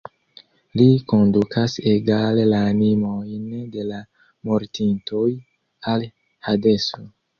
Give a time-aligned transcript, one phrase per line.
[0.79, 3.43] Li kondukas egale la animojn
[3.75, 3.99] de la
[4.51, 5.27] mortintoj
[5.93, 6.09] al
[6.49, 7.05] Hadeso.